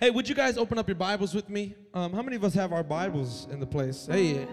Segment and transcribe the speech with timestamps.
[0.00, 1.74] Hey, would you guys open up your Bibles with me?
[1.92, 4.06] Um, how many of us have our Bibles in the place?
[4.10, 4.48] Hey,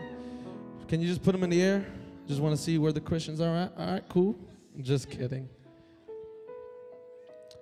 [0.89, 1.85] can you just put them in the air?
[2.27, 3.72] Just want to see where the Christians are at.
[3.78, 4.36] All right, cool.
[4.82, 5.48] Just kidding.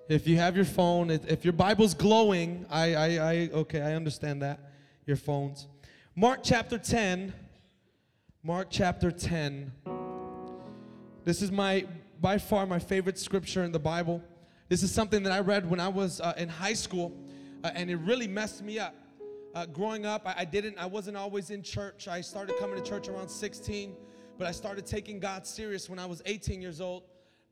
[0.08, 4.42] If you have your phone, if your Bible's glowing, I, I, I, okay, I understand
[4.42, 4.58] that.
[5.06, 5.68] Your phones.
[6.16, 7.32] Mark chapter 10.
[8.42, 9.70] Mark chapter 10.
[11.24, 11.86] This is my,
[12.20, 14.24] by far, my favorite scripture in the Bible.
[14.68, 17.16] This is something that I read when I was uh, in high school,
[17.66, 18.94] uh, and it really messed me up.
[19.52, 22.06] Uh, growing up, I, I didn't, I wasn't always in church.
[22.06, 23.92] I started coming to church around 16,
[24.38, 27.02] but I started taking God serious when I was 18 years old.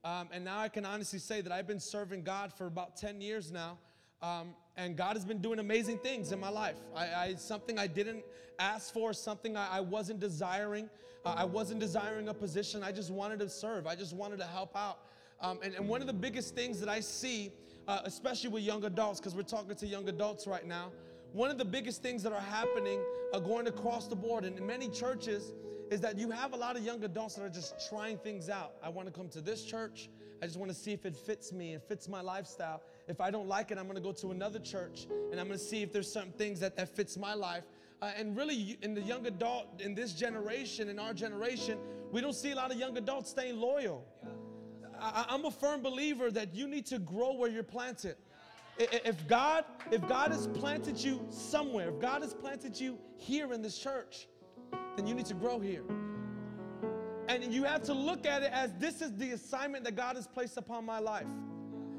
[0.05, 3.20] Um, and now I can honestly say that I've been serving God for about 10
[3.20, 3.77] years now.
[4.22, 6.77] Um, and God has been doing amazing things in my life.
[6.94, 8.22] I, I something I didn't
[8.60, 10.88] ask for, something I, I wasn't desiring.
[11.24, 12.84] Uh, I wasn't desiring a position.
[12.84, 13.88] I just wanted to serve.
[13.88, 14.98] I just wanted to help out.
[15.41, 17.50] Um, and, and one of the biggest things that I see,
[17.88, 20.92] uh, especially with young adults, because we're talking to young adults right now,
[21.32, 23.00] one of the biggest things that are happening
[23.32, 25.52] are going across the board and in many churches
[25.91, 28.74] is that you have a lot of young adults that are just trying things out.
[28.82, 30.08] I want to come to this church.
[30.42, 32.82] I just want to see if it fits me, it fits my lifestyle.
[33.08, 35.58] If I don't like it, I'm going to go to another church and I'm going
[35.58, 37.64] to see if there's some things that, that fits my life.
[38.02, 41.78] Uh, and really, in the young adult, in this generation, in our generation,
[42.12, 44.04] we don't see a lot of young adults staying loyal.
[45.05, 48.16] I, I'm a firm believer that you need to grow where you're planted.
[48.78, 53.62] If God, if God has planted you somewhere, if God has planted you here in
[53.62, 54.27] this church,
[54.97, 55.84] then you need to grow here.
[57.28, 60.27] And you have to look at it as this is the assignment that God has
[60.27, 61.27] placed upon my life.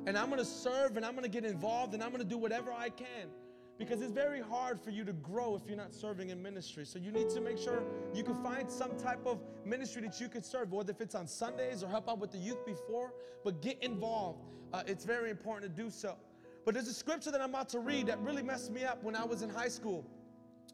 [0.05, 2.89] And I'm gonna serve and I'm gonna get involved and I'm gonna do whatever I
[2.89, 3.29] can.
[3.77, 6.85] Because it's very hard for you to grow if you're not serving in ministry.
[6.85, 10.29] So you need to make sure you can find some type of ministry that you
[10.29, 13.61] can serve, whether if it's on Sundays or help out with the youth before, but
[13.61, 14.39] get involved.
[14.73, 16.15] Uh, it's very important to do so.
[16.63, 19.15] But there's a scripture that I'm about to read that really messed me up when
[19.15, 20.05] I was in high school.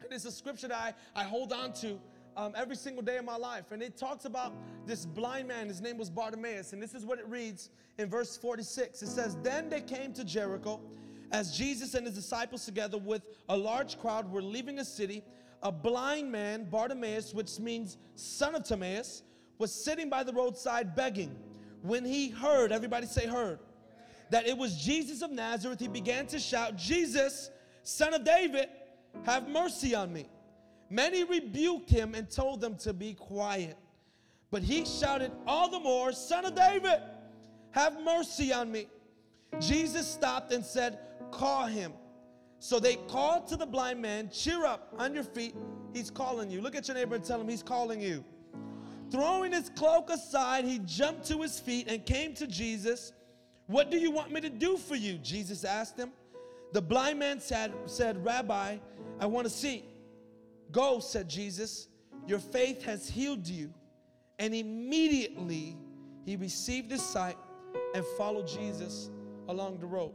[0.02, 1.98] And it's a scripture that I, I hold on to
[2.36, 3.72] um, every single day of my life.
[3.72, 4.54] And it talks about
[4.86, 5.68] this blind man.
[5.68, 6.72] His name was Bartimaeus.
[6.72, 9.02] And this is what it reads in verse 46.
[9.02, 10.80] It says, Then they came to Jericho
[11.32, 15.24] as Jesus and his disciples, together with a large crowd, were leaving a city.
[15.62, 19.22] A blind man, Bartimaeus, which means son of Timaeus,
[19.58, 21.36] was sitting by the roadside begging.
[21.82, 23.58] When he heard, everybody say, heard,
[24.30, 27.50] that it was Jesus of Nazareth, he began to shout, Jesus,
[27.82, 28.68] son of David,
[29.24, 30.26] have mercy on me.
[30.90, 33.76] Many rebuked him and told them to be quiet.
[34.50, 37.00] But he shouted all the more, Son of David,
[37.70, 38.86] have mercy on me.
[39.60, 40.98] Jesus stopped and said,
[41.30, 41.92] Call him.
[42.58, 45.54] So they called to the blind man, Cheer up on your feet.
[45.92, 46.60] He's calling you.
[46.60, 48.24] Look at your neighbor and tell him he's calling you.
[49.10, 53.12] Throwing his cloak aside, he jumped to his feet and came to Jesus.
[53.66, 55.18] What do you want me to do for you?
[55.18, 56.12] Jesus asked him.
[56.72, 58.78] The blind man said, said Rabbi,
[59.20, 59.84] I want to see.
[60.70, 61.88] Go, said Jesus.
[62.26, 63.74] Your faith has healed you.
[64.38, 65.76] And immediately
[66.24, 67.36] he received his sight
[67.94, 69.10] and followed Jesus
[69.48, 70.12] along the road.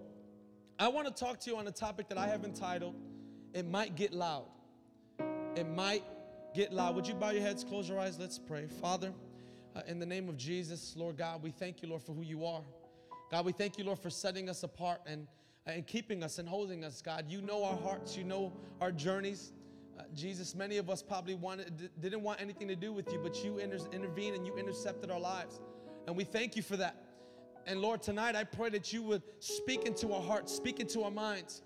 [0.79, 2.95] I want to talk to you on a topic that I have entitled,
[3.53, 4.45] It Might Get Loud.
[5.55, 6.03] It might
[6.53, 6.95] get loud.
[6.95, 8.19] Would you bow your heads, close your eyes?
[8.19, 8.67] Let's pray.
[8.79, 9.11] Father,
[9.75, 12.45] uh, in the name of Jesus, Lord God, we thank you, Lord, for who you
[12.45, 12.61] are.
[13.31, 15.27] God, we thank you, Lord, for setting us apart and,
[15.66, 17.25] uh, and keeping us and holding us, God.
[17.27, 19.51] You know our hearts, you know our journeys.
[19.99, 23.43] Uh, Jesus, many of us probably wanted, didn't want anything to do with you, but
[23.43, 25.59] you inter- intervened and you intercepted our lives.
[26.05, 27.03] And we thank you for that.
[27.67, 31.11] And Lord, tonight I pray that you would speak into our hearts, speak into our
[31.11, 31.61] minds.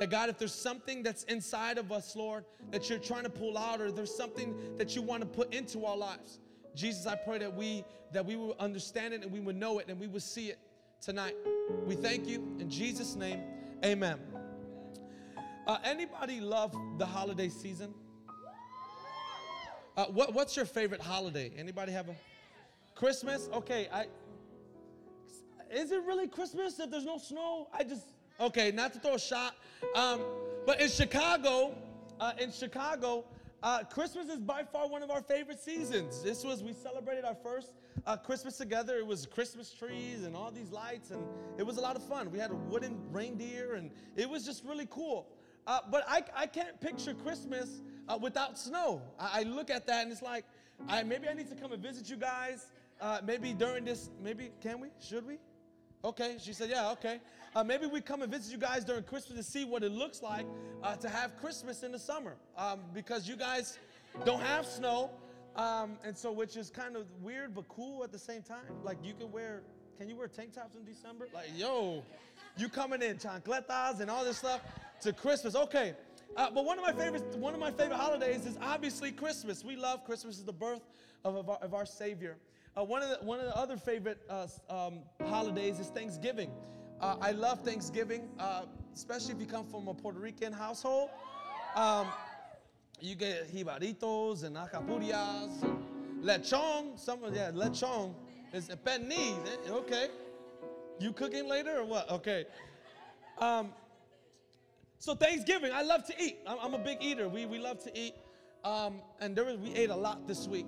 [0.00, 3.56] That God, if there's something that's inside of us, Lord, that you're trying to pull
[3.56, 6.40] out, or there's something that you want to put into our lives,
[6.74, 9.86] Jesus, I pray that we that we will understand it and we would know it
[9.88, 10.58] and we would see it
[11.00, 11.34] tonight.
[11.86, 13.40] We thank you in Jesus' name.
[13.84, 14.18] Amen.
[15.66, 17.94] Uh, anybody love the holiday season?
[19.96, 21.52] Uh, what, what's your favorite holiday?
[21.56, 22.16] Anybody have a
[22.94, 23.48] Christmas?
[23.52, 24.06] Okay, I
[25.70, 27.68] is it really Christmas if there's no snow?
[27.72, 28.06] I just
[28.40, 29.54] okay, not to throw a shot,
[29.94, 30.20] um,
[30.66, 31.74] but in Chicago,
[32.20, 33.24] uh, in Chicago,
[33.62, 36.22] uh, Christmas is by far one of our favorite seasons.
[36.22, 37.74] This was we celebrated our first
[38.06, 38.96] uh, Christmas together.
[38.96, 41.22] It was Christmas trees and all these lights, and
[41.58, 42.30] it was a lot of fun.
[42.30, 45.26] We had a wooden reindeer, and it was just really cool.
[45.66, 49.00] Uh, but I, I can't picture Christmas uh, without snow.
[49.18, 50.44] I, I, look at that and it's like,
[50.88, 52.66] I, maybe I need to come and visit you guys.
[53.00, 54.88] Uh, maybe during this, maybe can we?
[55.00, 55.38] Should we?
[56.04, 57.18] Okay, she said, yeah, okay.
[57.56, 60.22] Uh, maybe we come and visit you guys during Christmas to see what it looks
[60.22, 60.44] like
[60.82, 63.78] uh, to have Christmas in the summer um, because you guys
[64.24, 65.10] don't have snow.
[65.56, 68.64] Um, and so, which is kind of weird but cool at the same time.
[68.82, 69.62] Like, you can wear,
[69.98, 71.28] can you wear tank tops in December?
[71.32, 72.02] Like, yo,
[72.56, 74.60] you coming in chancletas and all this stuff.
[75.02, 75.54] to Christmas.
[75.54, 75.94] Okay.
[76.36, 79.64] Uh, but one of my favorite one of my favorite holidays is obviously Christmas.
[79.64, 80.82] We love Christmas is the birth
[81.24, 82.36] of, of, our, of our Savior.
[82.76, 86.50] Uh, one of the one of the other favorite uh, um, holidays is Thanksgiving.
[87.00, 88.62] Uh, I love Thanksgiving, uh,
[88.94, 91.10] especially if you come from a Puerto Rican household.
[91.76, 92.08] Um,
[93.00, 96.98] you get jibaritos and alcapurrias, and lechon.
[96.98, 98.12] Some of yeah, lechon
[98.52, 99.36] is a pernil.
[99.46, 100.08] eh, Okay,
[100.98, 102.10] you cooking later or what?
[102.10, 102.44] Okay.
[103.38, 103.72] Um,
[104.98, 106.38] so Thanksgiving, I love to eat.
[106.46, 107.28] I'm, I'm a big eater.
[107.28, 108.14] We, we love to eat.
[108.64, 110.66] Um, and there was, we ate a lot this week.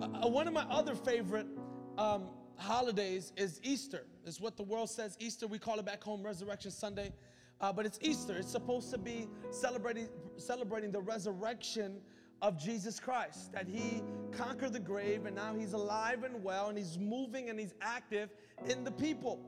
[0.00, 1.46] Uh, uh, one of my other favorite
[1.98, 2.24] um,
[2.56, 4.06] holidays is Easter.
[4.24, 5.46] It's what the world says Easter.
[5.46, 7.12] We call it back home Resurrection Sunday.
[7.60, 8.36] Uh, but it's Easter.
[8.36, 12.00] It's supposed to be celebrating, celebrating the resurrection
[12.42, 16.76] of Jesus Christ, that he conquered the grave and now he's alive and well and
[16.76, 18.28] he's moving and he's active
[18.68, 19.40] in the people.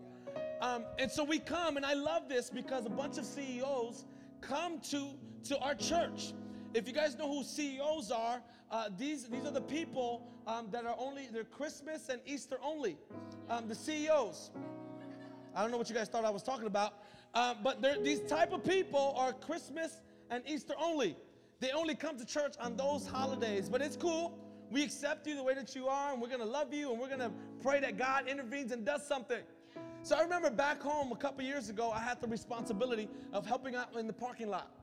[0.62, 4.06] Um, and so we come, and I love this because a bunch of CEOs
[4.40, 5.08] come to,
[5.44, 6.32] to our church.
[6.78, 8.40] If you guys know who CEOs are,
[8.70, 12.96] uh, these, these are the people um, that are only, they're Christmas and Easter only.
[13.50, 14.52] Um, the CEOs.
[15.56, 17.02] I don't know what you guys thought I was talking about,
[17.34, 21.16] uh, but these type of people are Christmas and Easter only.
[21.58, 24.38] They only come to church on those holidays, but it's cool.
[24.70, 27.08] We accept you the way that you are, and we're gonna love you, and we're
[27.08, 29.42] gonna pray that God intervenes and does something.
[30.04, 33.74] So I remember back home a couple years ago, I had the responsibility of helping
[33.74, 34.77] out in the parking lot.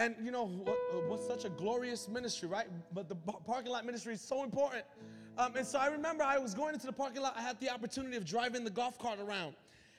[0.00, 2.66] And you know, what, uh, what's such a glorious ministry, right?
[2.94, 4.82] But the parking lot ministry is so important.
[5.36, 7.68] Um, and so I remember I was going into the parking lot, I had the
[7.68, 9.54] opportunity of driving the golf cart around.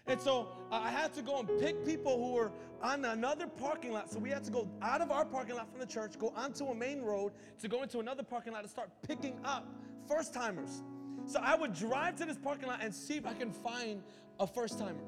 [0.07, 2.51] And so uh, I had to go and pick people who were
[2.81, 4.11] on another parking lot.
[4.11, 6.65] So we had to go out of our parking lot from the church, go onto
[6.65, 9.67] a main road to go into another parking lot to start picking up
[10.07, 10.81] first timers.
[11.27, 14.01] So I would drive to this parking lot and see if I can find
[14.39, 15.03] a first timer.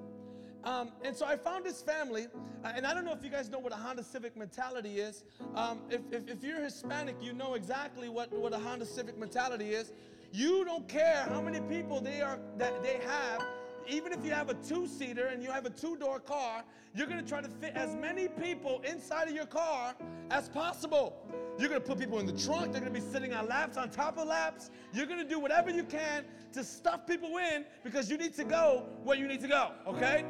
[0.63, 2.27] Um, and so I found this family,
[2.63, 5.23] uh, and I don't know if you guys know what a Honda Civic mentality is.
[5.55, 9.73] Um, if, if, if you're Hispanic, you know exactly what, what a Honda Civic mentality
[9.73, 9.91] is.
[10.31, 13.45] You don't care how many people they are that they have.
[13.87, 16.63] Even if you have a two-seater and you have a two-door car,
[16.95, 19.93] you're gonna try to fit as many people inside of your car
[20.31, 21.17] as possible.
[21.59, 22.71] You're gonna put people in the trunk.
[22.71, 24.71] They're gonna be sitting on laps, on top of laps.
[24.93, 26.23] You're gonna do whatever you can
[26.53, 29.71] to stuff people in because you need to go where you need to go.
[29.85, 30.23] Okay?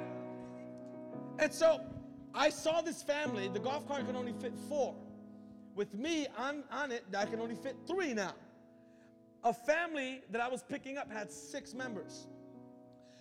[1.39, 1.81] And so
[2.33, 4.95] I saw this family, the golf cart can only fit four.
[5.75, 8.33] With me on, on it, I can only fit three now.
[9.43, 12.27] A family that I was picking up had six members.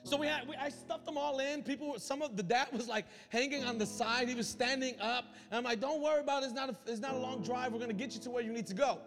[0.05, 1.63] So we had, we, I stuffed them all in.
[1.63, 4.29] People, were, some of the dad was like hanging on the side.
[4.29, 6.47] He was standing up, and I'm like, "Don't worry about it.
[6.47, 7.73] It's not a, it's not a long drive.
[7.73, 8.99] We're gonna get you to where you need to go."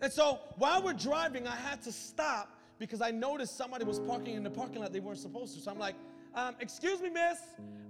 [0.00, 4.34] And so while we're driving, I had to stop because I noticed somebody was parking
[4.34, 5.60] in the parking lot they weren't supposed to.
[5.60, 5.94] So I'm like,
[6.34, 7.38] um, "Excuse me, miss,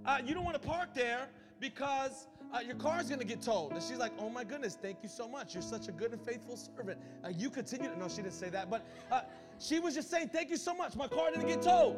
[0.05, 1.27] uh, you don't want to park there
[1.59, 5.09] because uh, your car's gonna get towed." And she's like, "Oh my goodness, thank you
[5.09, 5.53] so much.
[5.53, 6.99] You're such a good and faithful servant.
[7.23, 9.21] Uh, you continue." To, no, she didn't say that, but uh,
[9.59, 10.95] she was just saying, "Thank you so much.
[10.95, 11.95] My car didn't get towed."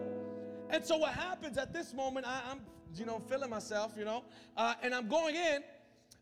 [0.69, 2.61] And so what happens at this moment, I, am
[2.95, 4.23] you know, feeling myself, you know,
[4.57, 5.63] uh, and I'm going in,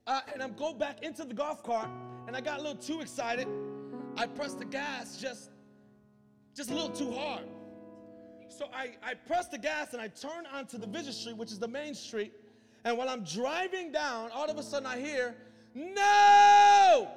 [0.07, 1.89] uh, and I'm going back into the golf cart,
[2.27, 3.47] and I got a little too excited.
[4.17, 5.51] I pressed the gas just,
[6.55, 7.45] just a little too hard.
[8.51, 11.59] So I, I pressed the gas and I turn onto the Vision Street, which is
[11.59, 12.33] the main street.
[12.83, 15.35] And while I'm driving down, all of a sudden I hear,
[15.73, 17.07] No!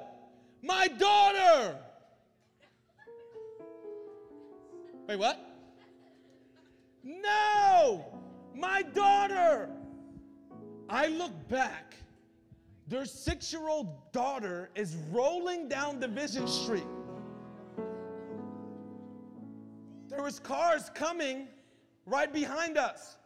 [0.61, 1.77] My daughter!
[5.07, 5.39] Wait, what?
[7.03, 8.05] No!
[8.55, 9.69] My daughter!
[10.89, 11.95] I look back.
[12.87, 16.85] Their six year old daughter is rolling down Division Street.
[20.15, 21.49] There was cars coming
[22.05, 23.17] right behind us.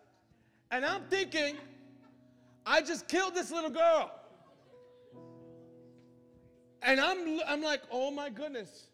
[0.72, 1.56] And I'm thinking,
[2.66, 4.12] I just killed this little girl.
[6.82, 8.88] And I'm, I'm like, oh my goodness.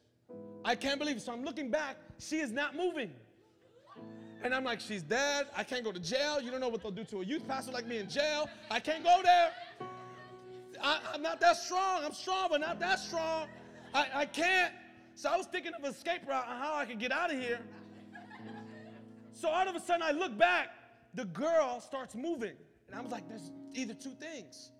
[0.66, 1.22] I can't believe it.
[1.22, 1.96] So I'm looking back.
[2.20, 3.12] She is not moving.
[4.44, 5.48] And I'm like, she's dead.
[5.56, 6.42] I can't go to jail.
[6.42, 8.50] You don't know what they'll do to a youth pastor like me in jail.
[8.70, 9.52] I can't go there.
[10.84, 12.04] I, am not that strong.
[12.04, 13.48] I'm strong, but not that strong.
[13.94, 14.74] I, I can't.
[15.16, 17.62] So I was thinking of escape route on how I could get out of here.
[19.36, 20.70] So all of a sudden I look back,
[21.14, 22.56] the girl starts moving.
[22.88, 24.72] And I was like, there's either two things.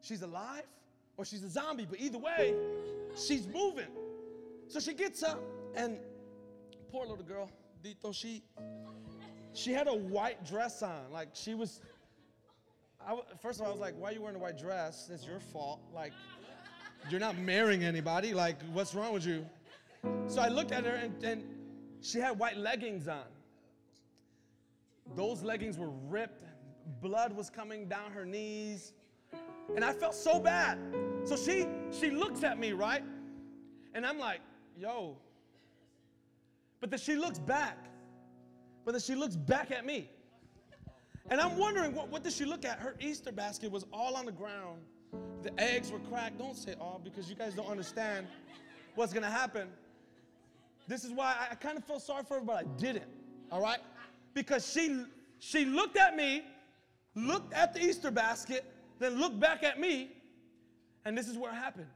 [0.00, 0.62] She's alive
[1.16, 2.54] or she's a zombie, but either way,
[3.16, 3.88] she's moving.
[4.68, 5.40] So she gets up
[5.74, 5.98] and
[6.90, 7.50] poor little girl,
[7.84, 8.42] Dito, she
[9.52, 11.10] she had a white dress on.
[11.10, 11.80] Like she was
[13.04, 15.10] I first of all, I was like, why are you wearing a white dress?
[15.12, 15.80] It's your fault.
[15.92, 16.12] Like,
[17.10, 18.34] you're not marrying anybody.
[18.34, 19.46] Like, what's wrong with you?
[20.28, 21.44] So I looked at her and, and
[22.00, 23.24] she had white leggings on.
[25.14, 26.42] Those leggings were ripped,
[27.00, 28.92] blood was coming down her knees.
[29.74, 30.78] And I felt so bad.
[31.24, 33.02] So she she looks at me, right?
[33.94, 34.40] And I'm like,
[34.78, 35.16] yo.
[36.80, 37.78] But then she looks back.
[38.84, 40.10] But then she looks back at me.
[41.28, 42.78] And I'm wondering, what, what did she look at?
[42.78, 44.80] Her Easter basket was all on the ground.
[45.42, 46.38] The eggs were cracked.
[46.38, 48.26] Don't say all because you guys don't understand
[48.94, 49.68] what's gonna happen.
[50.86, 53.10] This is why I, I kind of felt sorry for her, but I didn't.
[53.50, 53.78] All right?
[54.36, 55.02] Because she
[55.38, 56.42] she looked at me,
[57.14, 60.10] looked at the Easter basket, then looked back at me,
[61.06, 61.88] and this is what happened.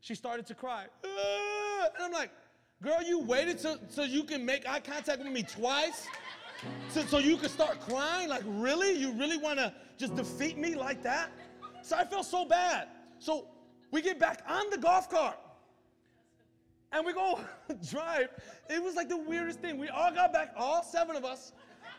[0.00, 0.86] She started to cry.
[1.04, 2.30] And I'm like,
[2.82, 6.06] girl, you waited so, you can make eye contact with me twice?
[6.88, 8.30] So, so you could start crying?
[8.30, 8.92] Like, really?
[8.92, 11.30] You really want to just defeat me like that?
[11.82, 12.88] So I felt so bad.
[13.18, 13.46] So
[13.90, 15.36] we get back on the golf cart
[16.92, 17.40] and we go
[17.90, 18.28] drive.
[18.68, 19.78] It was like the weirdest thing.
[19.78, 21.52] We all got back, all seven of us,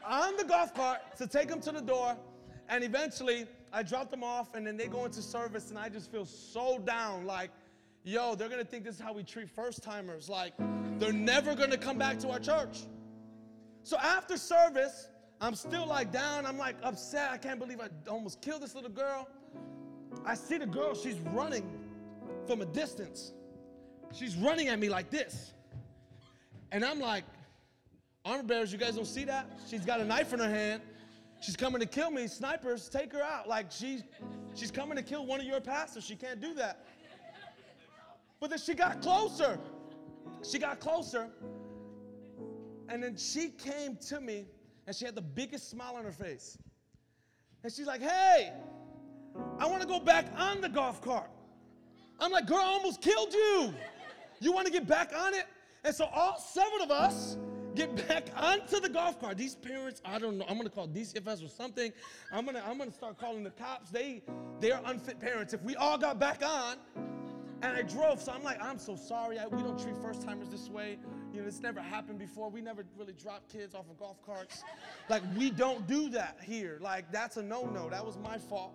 [0.06, 2.18] on the golf cart to take them to the door.
[2.70, 6.12] And eventually, I dropped them off, and then they go into service, and I just
[6.12, 7.26] feel so down.
[7.26, 7.50] Like,
[8.04, 10.30] yo, they're gonna think this is how we treat first timers.
[10.30, 10.54] Like,
[11.00, 12.82] they're never gonna come back to our church.
[13.84, 15.08] So after service,
[15.42, 16.46] I'm still like down.
[16.46, 17.32] I'm like upset.
[17.32, 19.28] I can't believe I almost killed this little girl.
[20.26, 21.68] I see the girl, she's running
[22.46, 23.34] from a distance.
[24.14, 25.54] She's running at me like this.
[26.72, 27.24] And I'm like,
[28.26, 29.60] armor bearers, you guys don't see that?
[29.70, 30.82] She's got a knife in her hand.
[31.42, 32.28] She's coming to kill me.
[32.28, 33.48] Snipers, take her out.
[33.48, 34.04] Like she's
[34.54, 36.04] she's coming to kill one of your pastors.
[36.04, 36.86] She can't do that.
[38.40, 39.60] But then she got closer.
[40.50, 41.30] She got closer.
[42.90, 44.48] And then she came to me
[44.88, 46.58] and she had the biggest smile on her face.
[47.64, 48.52] And she's like, hey,
[49.60, 51.30] I want to go back on the golf cart.
[52.20, 53.74] I'm like, girl, I almost killed you.
[54.40, 55.46] You want to get back on it?
[55.84, 57.38] And so all seven of us
[57.76, 59.38] get back onto the golf cart.
[59.38, 61.92] These parents, I don't know, I'm gonna call DCFS or something.
[62.32, 63.90] I'm gonna, I'm gonna start calling the cops.
[63.90, 64.24] They,
[64.60, 65.54] they are unfit parents.
[65.54, 66.78] If we all got back on,
[67.62, 69.38] and I drove, so I'm like, I'm so sorry.
[69.38, 70.98] I, we don't treat first timers this way.
[71.34, 72.50] You know, it's never happened before.
[72.50, 74.64] We never really drop kids off of golf carts.
[75.10, 76.80] Like, we don't do that here.
[76.82, 77.90] Like, that's a no no.
[77.90, 78.74] That was my fault.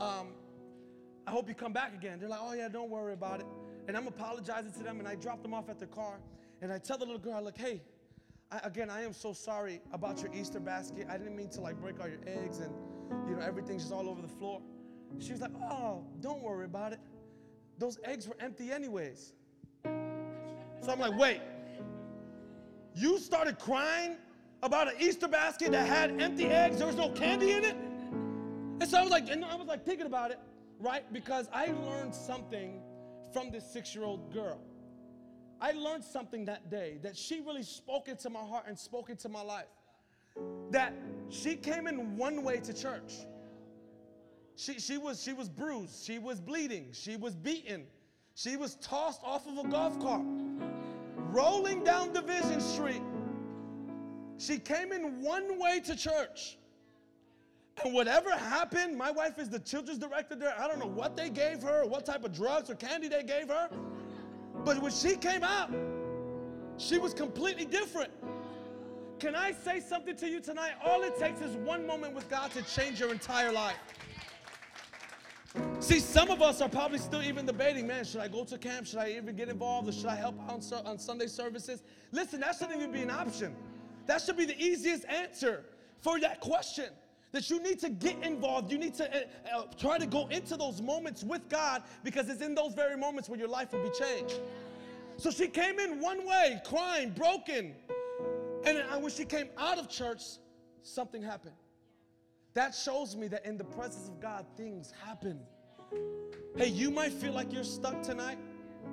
[0.00, 0.28] Um,
[1.26, 2.18] I hope you come back again.
[2.18, 3.46] They're like, oh, yeah, don't worry about it.
[3.88, 6.18] And I'm apologizing to them, and I drop them off at the car.
[6.60, 7.82] And I tell the little girl, like, hey,
[8.50, 11.06] I, again, I am so sorry about your Easter basket.
[11.10, 12.72] I didn't mean to like break all your eggs and
[13.28, 14.60] you know everything's just all over the floor.
[15.18, 17.00] She was like, "Oh, don't worry about it.
[17.78, 19.32] Those eggs were empty anyways."
[19.84, 21.40] So I'm like, "Wait.
[22.94, 24.16] You started crying
[24.62, 26.78] about an Easter basket that had empty eggs.
[26.78, 27.76] There was no candy in it?"
[28.80, 30.38] And so I was like, and I was like thinking about it,
[30.78, 31.10] right?
[31.12, 32.80] Because I learned something
[33.32, 34.60] from this 6-year-old girl.
[35.60, 39.28] I learned something that day that she really spoke into my heart and spoke into
[39.28, 39.66] my life.
[40.70, 40.92] That
[41.30, 43.14] she came in one way to church.
[44.56, 47.84] She, she, was, she was bruised, she was bleeding, she was beaten,
[48.34, 50.24] she was tossed off of a golf cart,
[51.30, 53.02] rolling down Division Street.
[54.38, 56.58] She came in one way to church.
[57.84, 60.54] And whatever happened, my wife is the children's director there.
[60.58, 63.48] I don't know what they gave her, what type of drugs or candy they gave
[63.48, 63.68] her.
[64.64, 65.70] But when she came out,
[66.78, 68.10] she was completely different.
[69.18, 70.72] Can I say something to you tonight?
[70.84, 73.76] All it takes is one moment with God to change your entire life.
[75.80, 78.86] See, some of us are probably still even debating, man, should I go to camp?
[78.86, 79.88] Should I even get involved?
[79.88, 81.82] Or should I help out on, on Sunday services?
[82.12, 83.54] Listen, that shouldn't even be an option.
[84.06, 85.64] That should be the easiest answer
[86.00, 86.90] for that question.
[87.36, 88.72] That you need to get involved.
[88.72, 89.20] You need to uh,
[89.54, 93.28] uh, try to go into those moments with God because it's in those very moments
[93.28, 94.40] where your life will be changed.
[95.18, 97.74] So she came in one way, crying, broken.
[98.64, 100.22] And when she came out of church,
[100.80, 101.56] something happened.
[102.54, 105.38] That shows me that in the presence of God, things happen.
[106.56, 108.38] Hey, you might feel like you're stuck tonight,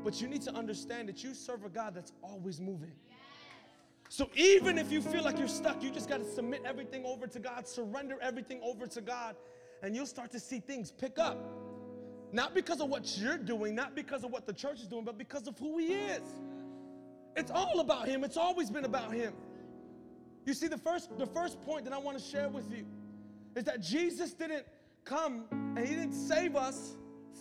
[0.03, 2.91] but you need to understand that you serve a God that's always moving.
[4.13, 7.25] So even if you feel like you're stuck, you just got to submit everything over
[7.25, 9.35] to God, surrender everything over to God,
[9.81, 11.43] and you'll start to see things pick up.
[12.31, 15.17] Not because of what you're doing, not because of what the church is doing, but
[15.17, 16.21] because of who He is.
[17.35, 18.23] It's all about Him.
[18.23, 19.33] It's always been about Him.
[20.45, 22.85] You see, the first, the first point that I want to share with you
[23.55, 24.67] is that Jesus didn't
[25.05, 26.97] come and He didn't save us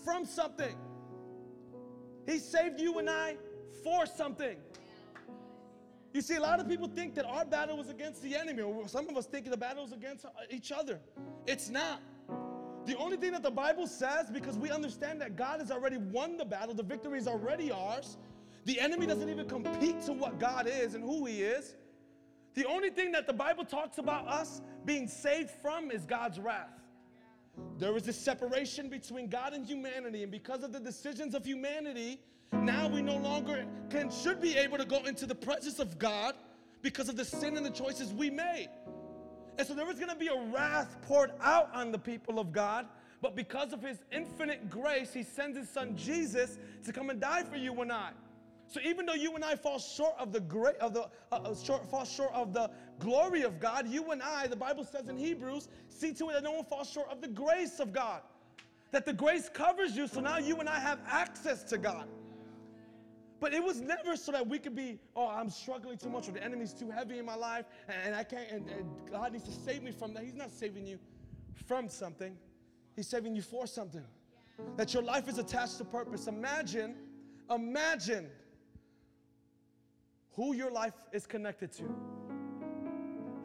[0.07, 0.75] from something.
[2.25, 3.37] He saved you and I
[3.85, 4.57] for something.
[6.13, 8.87] You see, a lot of people think that our battle was against the enemy, or
[8.87, 11.01] some of us think the battle is against each other.
[11.47, 12.03] It's not.
[12.85, 16.37] The only thing that the Bible says, because we understand that God has already won
[16.37, 18.19] the battle, the victory is already ours.
[18.65, 21.77] The enemy doesn't even compete to what God is and who He is.
[22.55, 26.81] The only thing that the Bible talks about us being saved from is God's wrath.
[27.79, 32.21] there was this separation between God and humanity, and because of the decisions of humanity,
[32.53, 36.35] now we no longer can should be able to go into the presence of God
[36.83, 38.69] because of the sin and the choices we made.
[39.59, 42.53] And so there was going to be a wrath poured out on the people of
[42.53, 42.87] God,
[43.21, 47.43] but because of his infinite grace, he sends his son Jesus to come and die
[47.43, 48.11] for you and I.
[48.67, 51.55] So even though you and I fall short of the great of the uh, uh,
[51.55, 55.19] short fall short of the glory of God, you and I, the Bible says in
[55.19, 58.23] Hebrews, see to it that no one falls short of the grace of God.
[58.91, 62.09] That the grace covers you, so now you and I have access to God.
[63.43, 66.31] But it was never so that we could be, oh, I'm struggling too much, or
[66.31, 69.51] the enemy's too heavy in my life, and I can't, and, and God needs to
[69.51, 70.23] save me from that.
[70.23, 70.97] He's not saving you
[71.67, 72.37] from something,
[72.95, 74.05] He's saving you for something.
[74.77, 76.29] That your life is attached to purpose.
[76.29, 76.95] Imagine,
[77.51, 78.29] imagine
[80.35, 81.93] who your life is connected to.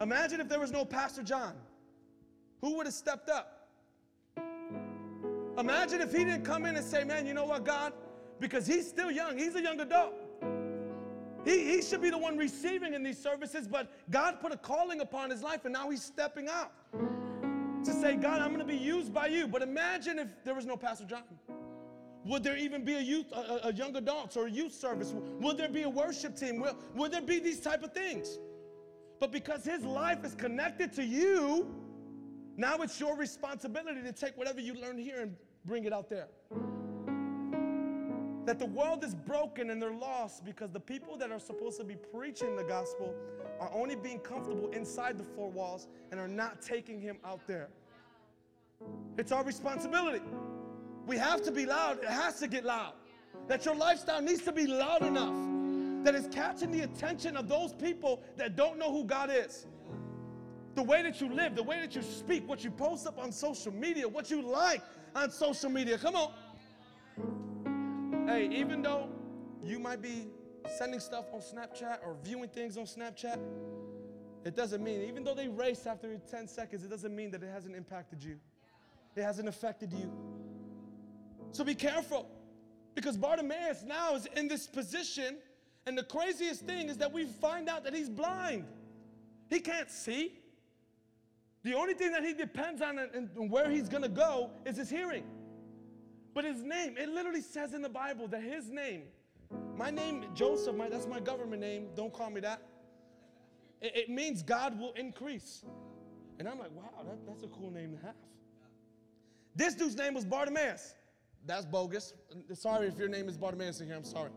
[0.00, 1.54] Imagine if there was no Pastor John.
[2.60, 3.68] Who would have stepped up?
[5.58, 7.92] Imagine if he didn't come in and say, Man, you know what, God?
[8.40, 10.14] Because he's still young, he's a young adult.
[11.44, 15.00] He, he should be the one receiving in these services, but God put a calling
[15.00, 16.72] upon his life and now he's stepping out
[17.84, 19.46] to say, God, I'm going to be used by you.
[19.48, 21.22] But imagine if there was no Pastor John.
[22.24, 25.14] Would there even be a youth, a, a young adults or a youth service?
[25.40, 26.60] Would there be a worship team?
[26.60, 28.38] Will, would there be these type of things?
[29.20, 31.74] But because his life is connected to you,
[32.56, 36.28] now it's your responsibility to take whatever you learn here and bring it out there.
[38.48, 41.84] That the world is broken and they're lost because the people that are supposed to
[41.84, 43.14] be preaching the gospel
[43.60, 47.68] are only being comfortable inside the four walls and are not taking him out there.
[49.18, 50.22] It's our responsibility.
[51.06, 51.98] We have to be loud.
[52.02, 52.94] It has to get loud.
[53.48, 55.34] That your lifestyle needs to be loud enough
[56.02, 59.66] that it's catching the attention of those people that don't know who God is.
[60.74, 63.30] The way that you live, the way that you speak, what you post up on
[63.30, 64.80] social media, what you like
[65.14, 65.98] on social media.
[65.98, 66.32] Come on.
[68.28, 69.08] Hey, even though
[69.64, 70.26] you might be
[70.76, 73.38] sending stuff on Snapchat or viewing things on Snapchat,
[74.44, 77.48] it doesn't mean, even though they race after 10 seconds, it doesn't mean that it
[77.50, 78.38] hasn't impacted you.
[79.16, 80.12] It hasn't affected you.
[81.52, 82.28] So be careful
[82.94, 85.38] because Bartimaeus now is in this position.
[85.86, 88.66] And the craziest thing is that we find out that he's blind.
[89.48, 90.34] He can't see.
[91.62, 94.90] The only thing that he depends on and, and where he's gonna go is his
[94.90, 95.24] hearing.
[96.38, 99.02] But his name, it literally says in the Bible that his name,
[99.76, 102.62] my name, Joseph, my, that's my government name, don't call me that.
[103.82, 105.64] It, it means God will increase.
[106.38, 108.14] And I'm like, wow, that, that's a cool name to have.
[109.56, 110.94] This dude's name was Bartimaeus.
[111.44, 112.14] That's bogus.
[112.54, 114.30] Sorry if your name is Bartimaeus in here, I'm sorry.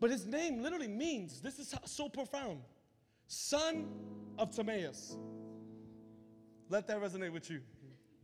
[0.00, 2.60] But his name literally means, this is so profound,
[3.26, 3.88] son
[4.38, 5.16] of Timaeus.
[6.68, 7.62] Let that resonate with you.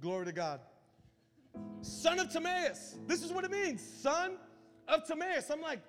[0.02, 0.60] Glory to God.
[1.80, 2.98] Son of Timaeus.
[3.06, 3.82] This is what it means.
[3.82, 4.36] Son
[4.88, 5.50] of Timaeus.
[5.50, 5.80] I'm like,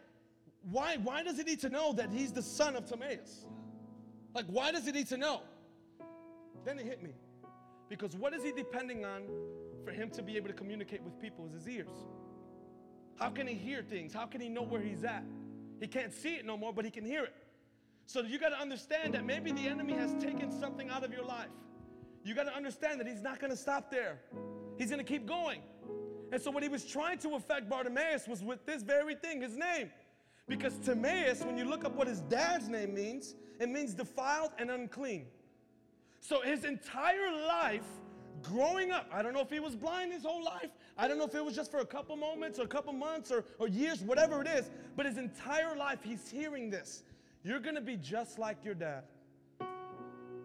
[0.69, 3.45] why, why does he need to know that he's the son of Timaeus?
[4.33, 5.41] Like, why does he need to know?
[6.65, 7.11] Then it hit me.
[7.89, 9.23] Because what is he depending on
[9.87, 11.87] for him to be able to communicate with people is his ears.
[13.15, 14.13] How can he hear things?
[14.13, 15.23] How can he know where he's at?
[15.79, 17.33] He can't see it no more, but he can hear it.
[18.05, 21.23] So you got to understand that maybe the enemy has taken something out of your
[21.23, 21.47] life.
[22.25, 24.19] You got to understand that he's not going to stop there.
[24.77, 25.61] He's going to keep going.
[26.31, 29.57] And so what he was trying to affect Bartimaeus was with this very thing, his
[29.57, 29.89] name.
[30.47, 34.71] Because Timaeus, when you look up what his dad's name means, it means defiled and
[34.71, 35.25] unclean.
[36.19, 37.85] So his entire life
[38.43, 40.69] growing up, I don't know if he was blind his whole life.
[40.97, 43.31] I don't know if it was just for a couple moments or a couple months
[43.31, 44.69] or, or years, whatever it is.
[44.95, 47.03] But his entire life, he's hearing this.
[47.43, 49.03] You're to be just like your dad.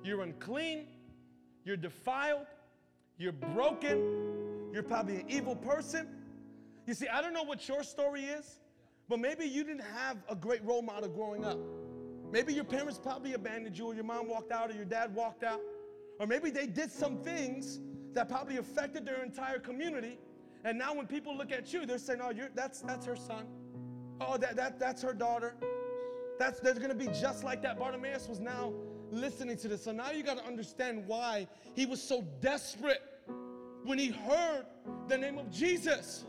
[0.05, 0.87] You're unclean.
[1.65, 2.47] You're defiled.
[3.19, 4.71] You're broken.
[4.73, 6.09] You're probably an evil person.
[6.87, 8.61] You see, I don't know what your story is,
[9.09, 11.59] but maybe you didn't have a great role model growing up.
[12.33, 15.45] Maybe your parents probably abandoned you, or your mom walked out, or your dad walked
[15.45, 15.61] out.
[16.19, 17.81] Or maybe they did some things
[18.15, 20.19] that probably affected their entire community.
[20.65, 23.47] And now when people look at you, they're saying, oh, that's, that's her son.
[24.21, 25.55] Oh, that, that, that's her daughter.
[26.39, 27.79] That's, they're going to be just like that.
[27.79, 28.73] Bartimaeus was now
[29.11, 29.85] listening to this.
[29.85, 33.03] So now you got to understand why he was so desperate
[33.85, 34.65] when he heard
[35.09, 36.25] the name of Jesus.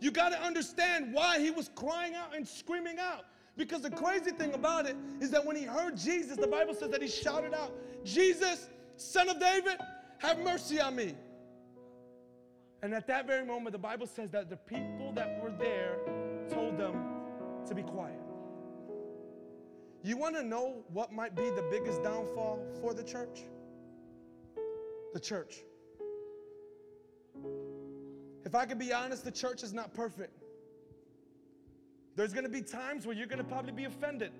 [0.00, 3.24] You got to understand why he was crying out and screaming out.
[3.56, 6.90] Because the crazy thing about it is that when he heard Jesus, the Bible says
[6.90, 7.72] that he shouted out,
[8.04, 9.78] Jesus, Son of David,
[10.18, 11.14] have mercy on me.
[12.82, 15.98] And at that very moment, the Bible says that the people that were there
[16.50, 16.96] told them
[17.66, 18.21] to be quiet.
[20.04, 23.44] You want to know what might be the biggest downfall for the church?
[25.14, 25.62] The church.
[28.44, 30.42] If I can be honest, the church is not perfect.
[32.16, 34.32] There's gonna be times where you're gonna probably be offended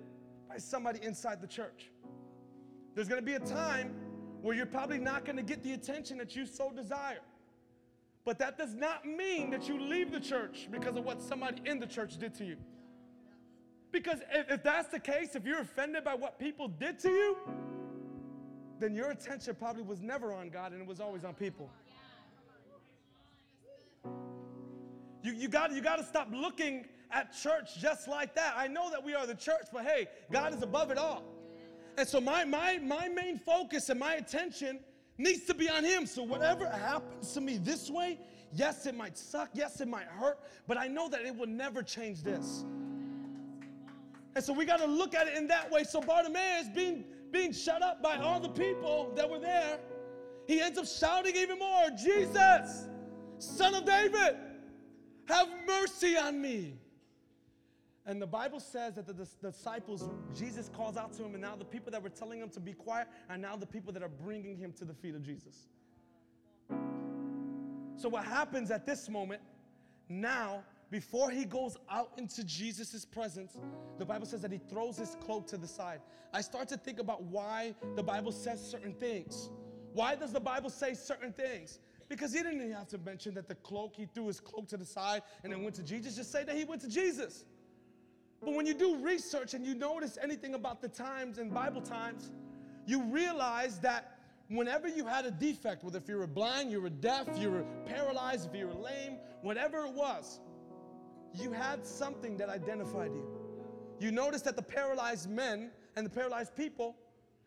[0.49, 1.89] by somebody inside the church.
[2.93, 3.95] There's gonna be a time
[4.41, 7.21] where you're probably not gonna get the attention that you so desire.
[8.25, 11.79] But that does not mean that you leave the church because of what somebody in
[11.79, 12.57] the church did to you.
[13.93, 17.37] Because if, if that's the case, if you're offended by what people did to you,
[18.79, 21.69] then your attention probably was never on God and it was always on people.
[25.21, 28.55] You, you got you got to stop looking at church just like that.
[28.57, 31.23] I know that we are the church, but hey, God is above it all.
[31.97, 34.79] And so my my my main focus and my attention
[35.19, 36.07] needs to be on him.
[36.07, 38.19] So whatever happens to me this way,
[38.51, 41.83] yes, it might suck, yes, it might hurt, but I know that it will never
[41.83, 42.65] change this.
[44.35, 45.83] And so we got to look at it in that way.
[45.83, 49.79] So Bartimaeus being being shut up by all the people that were there,
[50.47, 52.87] he ends up shouting even more, Jesus,
[53.39, 54.37] son of David,
[55.25, 56.75] have mercy on me.
[58.05, 61.55] And the Bible says that the, the, disciples, Jesus calls out to him, and now
[61.55, 64.09] the people that were telling him to be quiet are now the people that are
[64.09, 65.69] bringing him to the feet of Jesus.
[67.95, 69.41] So, what happens at this moment,
[70.09, 73.57] now, before he goes out into Jesus' presence,
[73.97, 76.01] the Bible says that he throws his cloak to the side.
[76.31, 79.49] I start to think about why the Bible says certain things.
[79.93, 81.79] Why does the Bible say certain things?
[82.09, 84.77] Because he didn't even have to mention that the cloak, he threw his cloak to
[84.77, 86.15] the side and then went to Jesus.
[86.15, 87.43] Just say that he went to Jesus.
[88.39, 92.29] But when you do research and you notice anything about the times and Bible times,
[92.85, 96.91] you realize that whenever you had a defect, whether if you were blind, you were
[96.91, 100.39] deaf, you were paralyzed, if you were lame, whatever it was,
[101.33, 103.25] you had something that identified you.
[103.99, 106.95] You notice that the paralyzed men and the paralyzed people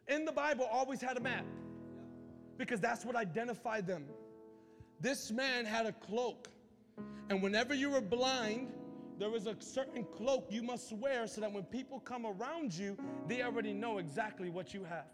[0.08, 1.44] in the Bible always had a map
[2.56, 4.04] because that's what identified them.
[5.00, 6.48] This man had a cloak,
[7.28, 8.72] and whenever you were blind,
[9.18, 12.96] there was a certain cloak you must wear so that when people come around you,
[13.26, 15.06] they already know exactly what you have.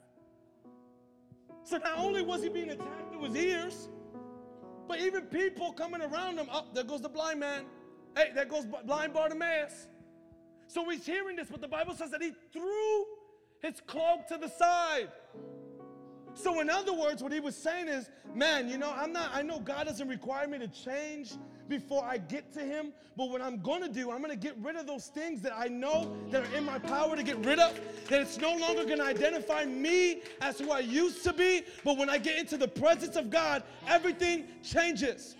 [1.65, 3.89] So not only was he being attacked through his ears,
[4.89, 7.65] but even people coming around him, up oh, there goes the blind man.
[8.16, 9.87] Hey, that goes blind Bartimaeus.
[10.66, 13.05] So he's hearing this, but the Bible says that he threw
[13.61, 15.09] his cloak to the side.
[16.35, 19.42] So, in other words, what he was saying is, man, you know, I'm not, I
[19.42, 21.33] know God doesn't require me to change
[21.68, 24.87] before I get to him, but what I'm gonna do, I'm gonna get rid of
[24.87, 28.20] those things that I know that are in my power to get rid of, that
[28.22, 32.18] it's no longer gonna identify me as who I used to be, but when I
[32.18, 35.37] get into the presence of God, everything changes.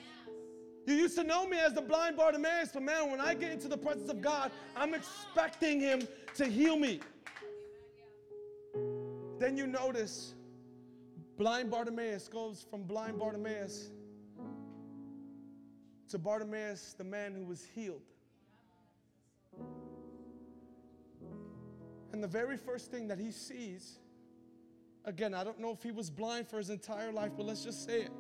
[0.87, 3.68] You used to know me as the blind Bartimaeus, but man, when I get into
[3.68, 7.01] the presence of God, I'm expecting him to heal me.
[9.38, 10.35] Then you notice
[11.37, 13.90] Blind Bartimaeus goes from blind Bartimaeus
[16.09, 18.03] to Bartimaeus, the man who was healed.
[22.12, 23.99] And the very first thing that he sees,
[25.07, 27.85] again, I don't know if he was blind for his entire life, but let's just
[27.85, 28.12] say it.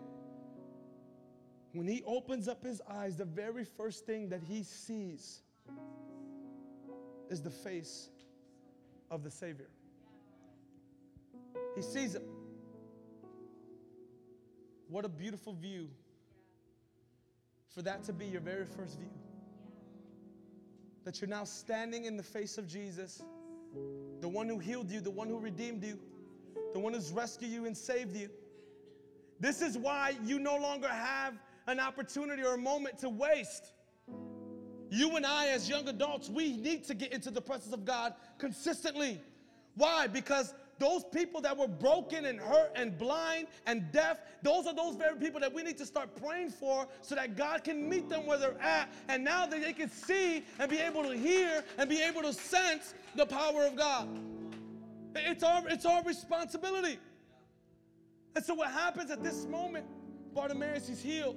[1.72, 5.40] When he opens up his eyes, the very first thing that he sees
[7.30, 8.10] is the face
[9.10, 9.68] of the Savior.
[11.74, 12.22] He sees him.
[14.88, 15.88] What a beautiful view
[17.74, 19.10] for that to be your very first view.
[21.04, 23.22] That you're now standing in the face of Jesus,
[24.20, 25.98] the one who healed you, the one who redeemed you,
[26.74, 28.28] the one who's rescued you and saved you.
[29.40, 31.34] This is why you no longer have
[31.66, 33.72] an opportunity or a moment to waste.
[34.90, 38.14] You and I, as young adults, we need to get into the presence of God
[38.38, 39.20] consistently.
[39.74, 40.06] Why?
[40.06, 44.96] Because those people that were broken and hurt and blind and deaf, those are those
[44.96, 48.26] very people that we need to start praying for so that God can meet them
[48.26, 48.92] where they're at.
[49.08, 52.32] And now that they can see and be able to hear and be able to
[52.32, 54.08] sense the power of God.
[55.14, 56.98] It's our, it's our responsibility.
[58.34, 59.86] And so, what happens at this moment,
[60.34, 61.36] Bartimaeus is healed.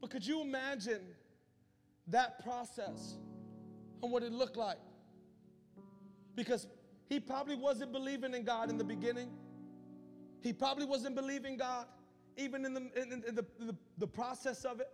[0.00, 1.02] But could you imagine
[2.08, 3.16] that process
[4.02, 4.78] and what it looked like?
[6.34, 6.68] Because
[7.08, 9.30] he probably wasn't believing in God in the beginning.
[10.40, 11.86] He probably wasn't believing God
[12.36, 14.88] even in the, in, in the, the, the process of it.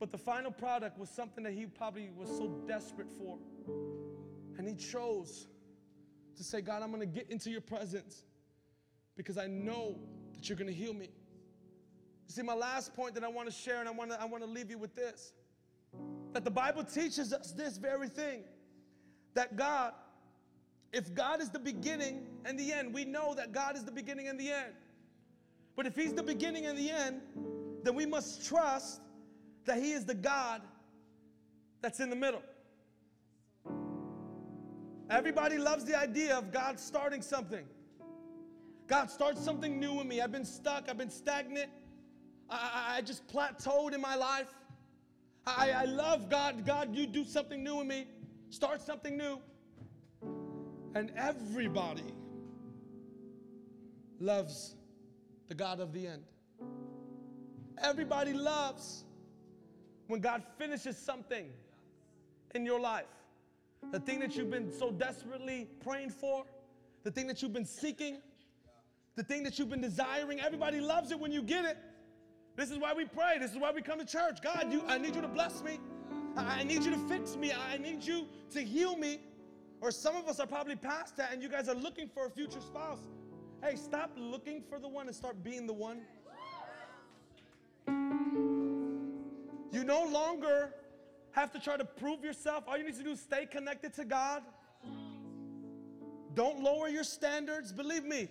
[0.00, 3.38] But the final product was something that he probably was so desperate for.
[4.56, 5.46] And he chose
[6.36, 8.24] to say, God, I'm to get into your presence
[9.16, 9.98] because I know
[10.34, 11.10] that you're to heal me.
[12.28, 14.44] See, my last point that I want to share, and I want to, I want
[14.44, 15.32] to leave you with this
[16.34, 18.42] that the Bible teaches us this very thing
[19.32, 19.92] that God,
[20.92, 24.28] if God is the beginning and the end, we know that God is the beginning
[24.28, 24.74] and the end.
[25.74, 27.22] But if He's the beginning and the end,
[27.82, 29.00] then we must trust
[29.64, 30.60] that He is the God
[31.80, 32.42] that's in the middle.
[35.08, 37.64] Everybody loves the idea of God starting something.
[38.86, 40.20] God, start something new in me.
[40.20, 41.70] I've been stuck, I've been stagnant,
[42.50, 44.48] I, I, just plateaued in my life.
[45.46, 46.64] I, I love God.
[46.64, 48.06] God, you do something new in me.
[48.50, 49.38] Start something new.
[50.94, 52.14] And everybody
[54.18, 54.74] loves
[55.48, 56.22] the God of the end.
[57.82, 59.04] Everybody loves
[60.06, 61.46] when God finishes something
[62.54, 63.06] in your life.
[63.92, 66.44] The thing that you've been so desperately praying for,
[67.04, 68.18] the thing that you've been seeking,
[69.14, 70.40] the thing that you've been desiring.
[70.40, 71.76] Everybody loves it when you get it.
[72.58, 73.38] This is why we pray.
[73.38, 74.42] This is why we come to church.
[74.42, 75.78] God, you, I need you to bless me.
[76.36, 77.52] I, need you to fix me.
[77.52, 79.20] I need you to heal me.
[79.80, 82.30] Or some of us are probably past that and you guys are looking for a
[82.30, 82.98] future spouse.
[83.62, 86.00] Hey, stop looking for the one and start being the one.
[89.70, 90.74] You no longer
[91.30, 92.64] have to try to prove yourself.
[92.66, 94.42] All you need to do is stay connected to God.
[96.34, 97.72] Don't lower your standards.
[97.72, 98.28] Believe me,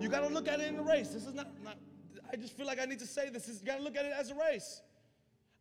[0.00, 1.08] you got to look at it in a race.
[1.08, 1.78] This is not, not,
[2.30, 3.48] I just feel like I need to say this.
[3.48, 4.82] Is, you got to look at it as a race.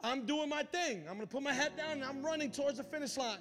[0.02, 1.04] I'm doing my thing.
[1.10, 3.40] I'm to put my head down and I'm running towards the finish line.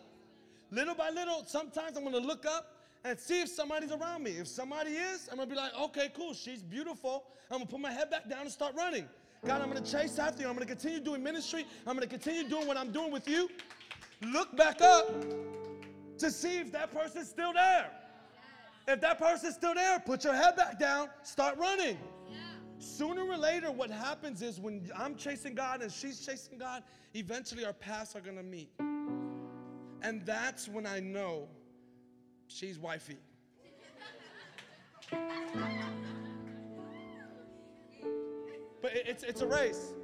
[0.70, 4.32] Little by little, sometimes I'm to look up and see if somebody's around me.
[4.32, 7.24] If somebody is, I'm to be like, okay, cool, she's beautiful.
[7.50, 9.06] I'm to put my head back down and start running.
[9.44, 10.48] God, I'm to chase after you.
[10.48, 11.66] I'm to continue doing ministry.
[11.86, 13.48] I'm to continue doing what I'm doing with you.
[14.22, 15.08] Look back up
[16.18, 17.90] to see if that person's still there.
[18.88, 21.98] If that person's still there, put your head back down, start running.
[22.78, 26.82] Sooner or later, what happens is when I'm chasing God and she's chasing God,
[27.14, 28.70] eventually our paths are to meet.
[30.02, 31.48] And that's when I know
[32.48, 33.16] she's wifey.
[38.82, 39.94] But it's, it's a race.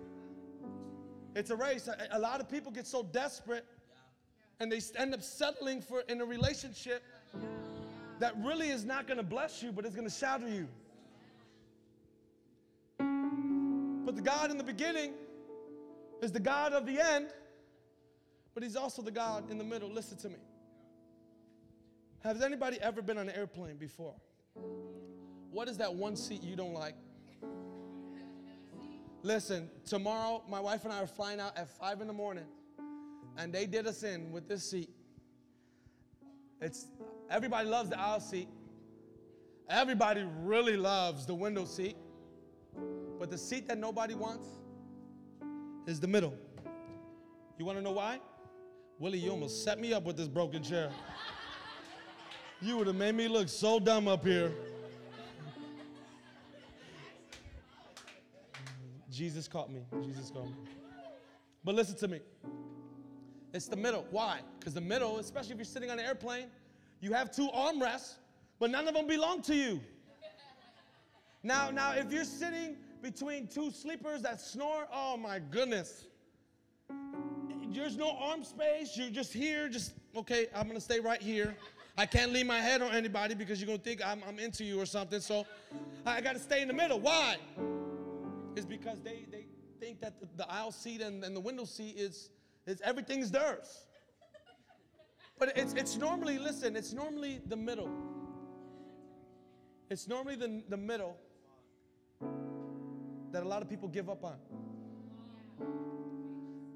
[1.36, 1.88] It's a race.
[1.88, 3.64] A, a lot of people get so desperate
[4.60, 7.02] and they end up settling for in a relationship
[8.18, 10.68] that really is not going to bless you, but it's going to shatter you.
[14.12, 15.14] But the God in the beginning
[16.20, 17.28] is the God of the end,
[18.52, 19.88] but He's also the God in the middle.
[19.88, 20.36] Listen to me.
[22.22, 24.14] Has anybody ever been on an airplane before?
[25.50, 26.94] What is that one seat you don't like?
[29.22, 32.44] Listen, tomorrow my wife and I are flying out at 5 in the morning,
[33.38, 34.90] and they did us in with this seat.
[36.60, 36.86] It's
[37.30, 38.48] everybody loves the aisle seat.
[39.70, 41.96] Everybody really loves the window seat.
[43.18, 44.46] But the seat that nobody wants
[45.86, 46.34] is the middle.
[47.58, 48.20] You want to know why?
[48.98, 50.90] Willie, you almost set me up with this broken chair.
[52.60, 54.52] You would have made me look so dumb up here.
[59.10, 59.82] Jesus caught me.
[60.04, 60.54] Jesus caught me.
[61.64, 62.20] But listen to me.
[63.52, 64.06] It's the middle.
[64.10, 64.40] Why?
[64.58, 66.46] Because the middle, especially if you're sitting on an airplane,
[67.00, 68.14] you have two armrests,
[68.58, 69.80] but none of them belong to you.
[71.42, 76.06] Now, now, if you're sitting between two sleepers that snore, oh my goodness.
[77.68, 78.96] There's no arm space.
[78.96, 81.56] You're just here, just, okay, I'm gonna stay right here.
[81.98, 84.80] I can't lean my head on anybody because you're gonna think I'm, I'm into you
[84.80, 85.20] or something.
[85.20, 85.46] So
[86.06, 87.00] I gotta stay in the middle.
[87.00, 87.36] Why?
[88.54, 89.46] It's because they, they
[89.80, 92.30] think that the, the aisle seat and, and the window seat is,
[92.66, 93.86] is everything's theirs.
[95.38, 97.90] But it's, it's normally, listen, it's normally the middle.
[99.90, 101.16] It's normally the, the middle
[103.32, 104.36] that a lot of people give up on.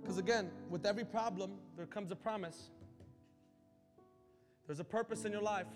[0.01, 2.71] Because again, with every problem, there comes a promise.
[4.67, 5.67] There's a purpose in your life.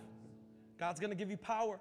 [0.79, 1.79] God's going to give you power.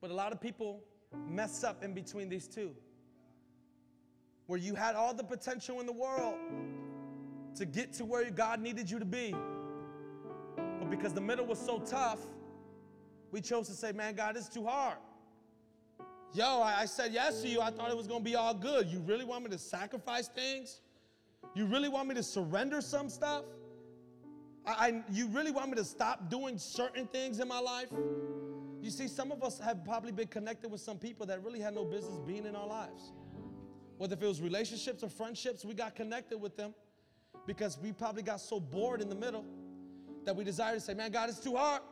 [0.00, 0.82] But a lot of people
[1.28, 2.74] mess up in between these two.
[4.46, 6.34] Where you had all the potential in the world
[7.56, 9.34] to get to where God needed you to be.
[10.56, 12.20] But because the middle was so tough,
[13.30, 14.98] we chose to say, man, God, it's too hard.
[16.34, 17.60] Yo, I, I said yes to you.
[17.60, 18.88] I thought it was going to be all good.
[18.88, 20.80] You really want me to sacrifice things?
[21.54, 23.44] You really want me to surrender some stuff?
[24.66, 27.86] I, I, you really want me to stop doing certain things in my life?
[28.82, 31.72] You see, some of us have probably been connected with some people that really had
[31.72, 33.12] no business being in our lives.
[33.98, 36.74] Whether if it was relationships or friendships, we got connected with them
[37.46, 39.44] because we probably got so bored in the middle
[40.24, 41.82] that we decided to say, man, God, it's too hard.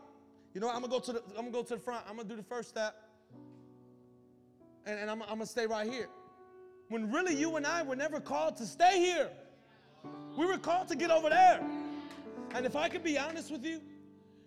[0.53, 0.69] You know?
[0.69, 2.05] I'm gonna go to the, I'm gonna go to the front.
[2.09, 2.97] I'm gonna do the first step.
[4.87, 6.09] And, and I'm, I'm gonna stay right here.
[6.89, 9.31] When really you and I were never called to stay here.
[10.37, 11.61] We were called to get over there.
[12.55, 13.81] And if I could be honest with you,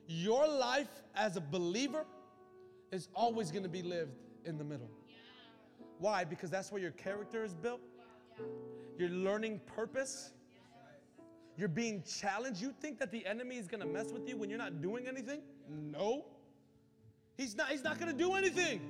[0.08, 2.06] your life as a believer
[2.92, 4.12] is always to be lived
[4.46, 4.90] in the middle.
[6.00, 6.24] Why?
[6.24, 7.82] Because that's where your character is built.
[8.98, 10.34] You're learning purpose.
[11.58, 12.62] You're being challenged.
[12.62, 15.42] You think that the enemy is gonna mess with you when you're not doing anything?
[15.70, 16.26] No.
[17.38, 18.82] He's not, he's not gonna do anything.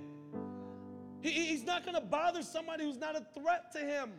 [1.26, 4.12] He, he's not gonna bother somebody who's not a threat to him.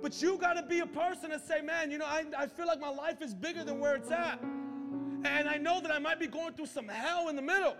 [0.00, 2.78] But you gotta be a person that say, man, you know, I, I feel like
[2.78, 4.40] my life is bigger than where it's at.
[4.40, 7.76] And I know that I might be going through some hell in the middle.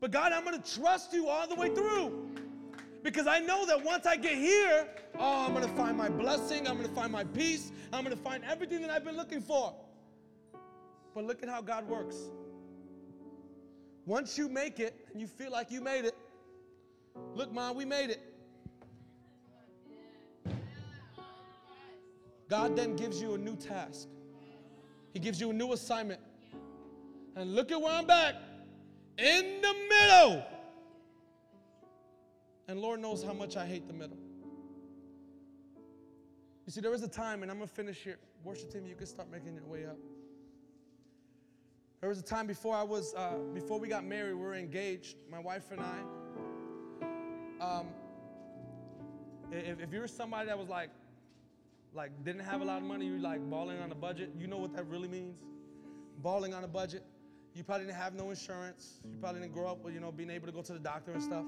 [0.00, 2.28] But God, I'm gonna trust you all the way through.
[3.02, 4.86] Because I know that once I get here,
[5.18, 8.82] oh, I'm gonna find my blessing, I'm gonna find my peace, I'm gonna find everything
[8.82, 9.74] that I've been looking for.
[11.12, 12.16] But look at how God works.
[14.06, 16.14] Once you make it and you feel like you made it,
[17.34, 18.20] look, Mom, we made it.
[22.48, 24.08] God then gives you a new task.
[25.12, 26.20] He gives you a new assignment.
[27.34, 28.34] And look at where I'm back
[29.16, 30.44] in the middle.
[32.68, 34.18] And Lord knows how much I hate the middle.
[36.66, 38.18] You see, there was a time, and I'm gonna finish here.
[38.44, 39.96] Worship team, you can start making your way up.
[42.00, 45.16] There was a time before I was, uh, before we got married, we were engaged,
[45.30, 45.98] my wife and I.
[47.62, 47.86] Um,
[49.52, 50.90] if, if you're somebody that was like,
[51.94, 54.56] like didn't have a lot of money, you're like balling on a budget, you know
[54.56, 55.36] what that really means?
[56.22, 57.04] Balling on a budget.
[57.54, 59.00] You probably didn't have no insurance.
[59.04, 61.12] You probably didn't grow up with, you know, being able to go to the doctor
[61.12, 61.44] and stuff.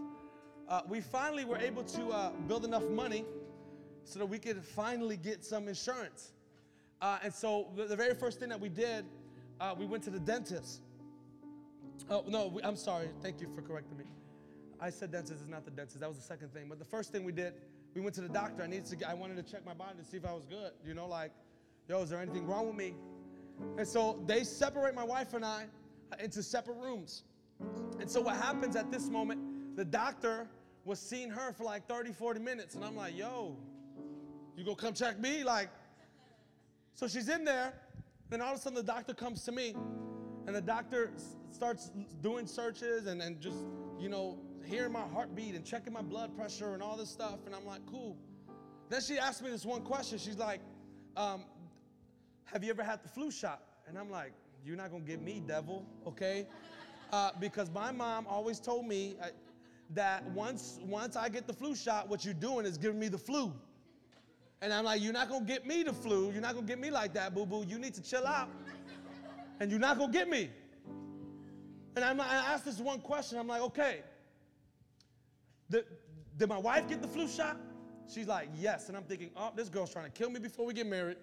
[0.68, 3.24] Uh, we finally were able to uh, build enough money
[4.04, 6.32] so that we could finally get some insurance.
[7.00, 9.04] Uh, and so the, the, very first thing that we did,
[9.60, 10.82] uh, we went to the dentist.
[12.08, 13.08] Oh, no, we, I'm sorry.
[13.22, 14.04] Thank you for correcting me.
[14.84, 16.00] I said dentist is not the dentist.
[16.00, 16.66] That was the second thing.
[16.68, 17.54] But the first thing we did,
[17.94, 18.62] we went to the doctor.
[18.62, 19.08] I needed to.
[19.08, 20.72] I wanted to check my body to see if I was good.
[20.86, 21.30] You know, like,
[21.88, 22.92] yo, is there anything wrong with me?
[23.78, 25.64] And so they separate my wife and I
[26.22, 27.22] into separate rooms.
[27.98, 29.74] And so what happens at this moment?
[29.74, 30.48] The doctor
[30.84, 33.56] was seeing her for like 30, 40 minutes, and I'm like, yo,
[34.54, 35.44] you gonna come check me?
[35.44, 35.70] Like,
[36.92, 37.72] so she's in there,
[38.28, 39.74] then all of a sudden the doctor comes to me,
[40.46, 41.10] and the doctor
[41.50, 41.90] starts
[42.22, 43.56] doing searches and, and just,
[43.98, 47.54] you know, hearing my heartbeat and checking my blood pressure and all this stuff, and
[47.54, 48.16] I'm like, cool.
[48.88, 50.18] Then she asked me this one question.
[50.18, 50.60] She's like,
[51.16, 51.44] um,
[52.44, 53.62] have you ever had the flu shot?
[53.88, 54.32] And I'm like,
[54.64, 56.46] you're not gonna get me, devil, okay?
[57.12, 59.26] Uh, because my mom always told me uh,
[59.90, 63.18] that once once I get the flu shot, what you're doing is giving me the
[63.18, 63.52] flu.
[64.62, 66.32] And I'm like, you're not gonna get me the flu.
[66.32, 67.64] You're not gonna get me like that, boo boo.
[67.68, 68.48] You need to chill out.
[69.60, 70.50] And you're not gonna get me.
[71.96, 73.38] And I'm, I asked this one question.
[73.38, 74.00] I'm like, okay,
[75.70, 75.84] did,
[76.36, 77.56] did my wife get the flu shot?
[78.12, 78.88] She's like, yes.
[78.88, 81.16] And I'm thinking, oh, this girl's trying to kill me before we get married.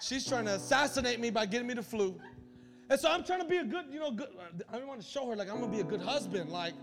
[0.00, 2.20] She's trying to assassinate me by getting me the flu.
[2.90, 4.28] And so I'm trying to be a good, you know, good.
[4.72, 6.50] I want to show her like I'm gonna be a good husband.
[6.50, 6.74] Like,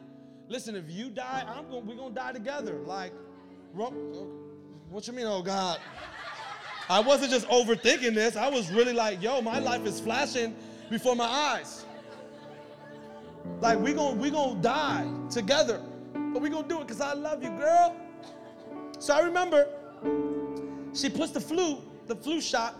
[0.47, 1.85] listen, if you die, I'm going.
[1.85, 2.79] We're gonna die together.
[2.85, 3.13] Like,
[3.73, 5.79] what you mean, oh God?
[6.89, 8.35] I wasn't just overthinking this.
[8.35, 10.55] I was really like, yo, my life is flashing
[10.89, 11.85] before my eyes.
[13.59, 15.81] Like we gonna we gonna die together,
[16.31, 17.95] but we're gonna do it because I love you, girl.
[18.99, 19.67] So I remember
[20.93, 22.75] she puts the flu the flu shot,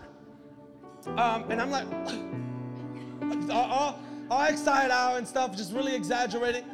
[1.06, 1.86] um, and I'm like
[3.50, 3.98] all, all,
[4.30, 6.64] all excited out and stuff, just really exaggerating.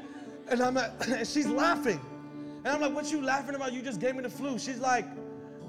[0.48, 2.00] And I'm like, and she's laughing.
[2.64, 3.72] And I'm like, what you laughing about?
[3.72, 4.58] You just gave me the flu.
[4.58, 5.06] She's like,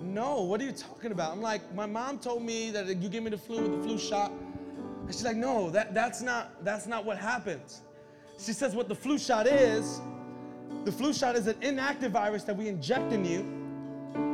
[0.02, 1.32] no, what are you talking about?
[1.32, 3.98] I'm like, my mom told me that you gave me the flu with the flu
[3.98, 4.32] shot.
[4.32, 7.82] And she's like, no, that, that's not that's not what happens.
[8.40, 10.00] She says what the flu shot is,
[10.90, 13.46] the flu shot is an inactive virus that we inject in you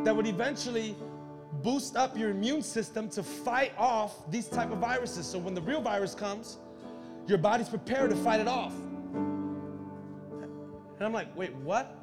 [0.06, 0.96] that would eventually
[1.62, 5.26] boost up your immune system to fight off these type of viruses.
[5.26, 6.60] So when the real virus comes,
[7.28, 8.72] your body's prepared to fight it off.
[10.32, 11.94] And I'm like, wait, what?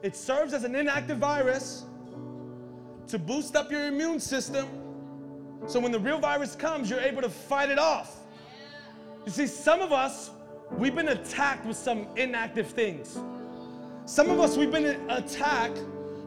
[0.00, 1.84] It serves as an inactive virus
[3.08, 4.66] to boost up your immune system.
[5.66, 8.16] So when the real virus comes, you're able to fight it off.
[9.26, 10.30] You see, some of us,
[10.70, 13.18] we've been attacked with some inactive things.
[14.04, 15.80] Some of us, we've been attacked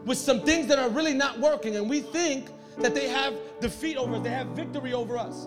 [0.06, 2.48] with some things that are really not working, and we think
[2.78, 5.46] that they have defeat over us, they have victory over us.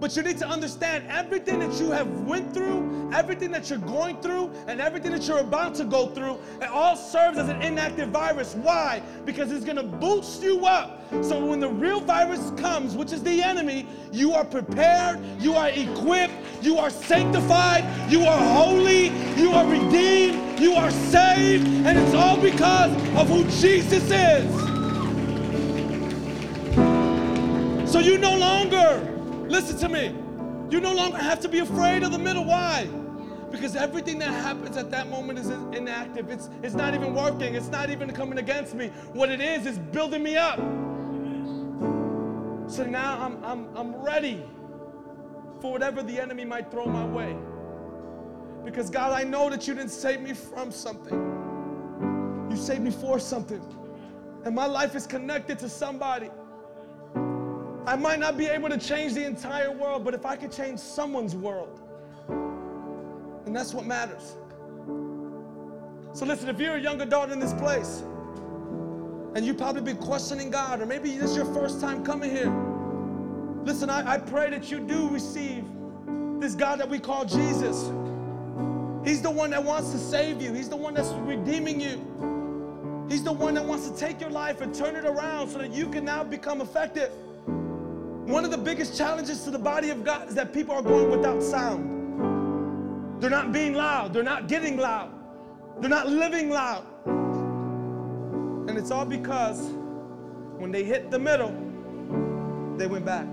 [0.00, 4.20] But you need to understand everything that you have went through, everything that you're going
[4.20, 8.08] through, and everything that you're about to go through, it all serves as an inactive
[8.08, 8.54] virus.
[8.54, 9.02] Why?
[9.24, 11.04] Because it's gonna boost you up.
[11.22, 15.68] So when the real virus comes, which is the enemy, you are prepared, you are
[15.68, 22.14] equipped, you are sanctified, you are holy, you are redeemed, you are saved, and it's
[22.14, 24.70] all because of who Jesus is.
[27.90, 29.10] So you no longer
[29.50, 30.14] Listen to me.
[30.70, 32.44] You no longer have to be afraid of the middle.
[32.44, 32.86] Why?
[33.50, 36.30] Because everything that happens at that moment is inactive.
[36.30, 37.56] It's, it's not even working.
[37.56, 38.92] It's not even coming against me.
[39.12, 40.58] What it is, is building me up.
[42.70, 44.40] So now I'm, I'm, I'm ready
[45.60, 47.36] for whatever the enemy might throw my way.
[48.64, 52.48] Because God, I know that you didn't save me from something.
[52.50, 53.62] You saved me for something.
[54.44, 56.30] And my life is connected to somebody.
[57.86, 60.78] I might not be able to change the entire world, but if I could change
[60.78, 61.80] someone's world,
[63.46, 64.36] and that's what matters.
[66.12, 68.02] So listen, if you're a young adult in this place,
[69.34, 72.52] and you've probably been questioning God, or maybe this is your first time coming here,
[73.64, 75.64] listen, I, I pray that you do receive
[76.40, 77.90] this God that we call Jesus.
[79.04, 80.52] He's the one that wants to save you.
[80.52, 83.06] He's the one that's redeeming you.
[83.08, 85.72] He's the one that wants to take your life and turn it around so that
[85.72, 87.10] you can now become effective.
[87.46, 91.10] One of the biggest challenges to the body of God is that people are going
[91.10, 93.20] without sound.
[93.20, 94.12] They're not being loud.
[94.12, 95.12] They're not getting loud.
[95.80, 96.86] They're not living loud.
[98.68, 99.60] And it's all because
[100.58, 101.50] when they hit the middle,
[102.76, 103.26] they went back.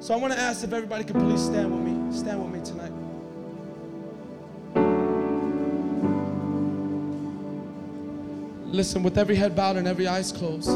[0.00, 1.95] So I want to ask if everybody could please stand with me.
[2.12, 2.92] Stand with me tonight.
[8.66, 10.68] Listen, with every head bowed and every eyes closed.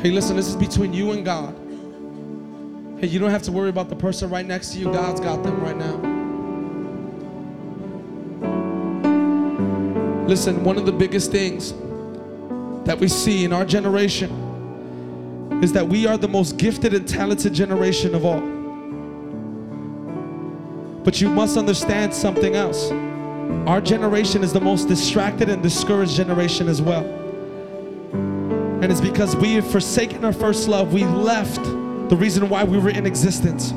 [0.00, 1.54] Hey, listen, this is between you and God.
[2.98, 4.84] Hey, you don't have to worry about the person right next to you.
[4.86, 5.96] God's got them right now.
[10.26, 11.72] Listen, one of the biggest things
[12.84, 14.43] that we see in our generation
[15.62, 18.40] is that we are the most gifted and talented generation of all.
[21.04, 22.90] But you must understand something else.
[23.68, 27.04] Our generation is the most distracted and discouraged generation as well.
[28.82, 30.92] And it's because we have forsaken our first love.
[30.92, 31.62] We left
[32.10, 33.70] the reason why we were in existence.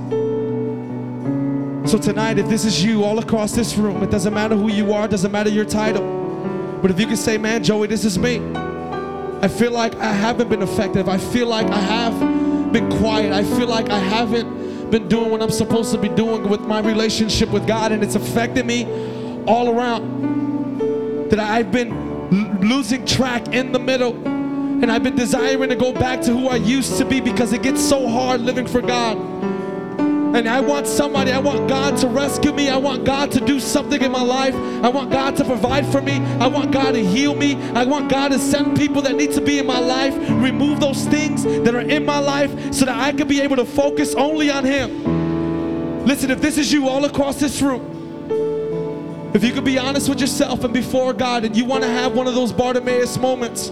[1.90, 4.92] So tonight, if this is you all across this room, it doesn't matter who you
[4.92, 6.80] are, doesn't matter your title.
[6.82, 8.40] But if you can say, man, Joey, this is me.
[9.42, 11.08] I feel like I haven't been effective.
[11.08, 13.32] I feel like I have been quiet.
[13.34, 16.80] I feel like I haven't been doing what I'm supposed to be doing with my
[16.80, 18.86] relationship with God, and it's affected me
[19.46, 21.30] all around.
[21.30, 22.08] That I've been
[22.62, 26.58] losing track in the middle and I've been desiring to go back to who I
[26.58, 29.18] used to be because it gets so hard living for God.
[30.36, 32.70] And I want somebody, I want God to rescue me.
[32.70, 34.54] I want God to do something in my life.
[34.84, 36.18] I want God to provide for me.
[36.40, 37.56] I want God to heal me.
[37.72, 41.06] I want God to send people that need to be in my life, remove those
[41.06, 44.52] things that are in my life so that I can be able to focus only
[44.52, 46.06] on Him.
[46.06, 47.96] Listen, if this is you all across this room,
[49.34, 52.14] if you could be honest with yourself and before God and you want to have
[52.14, 53.72] one of those Bartimaeus moments,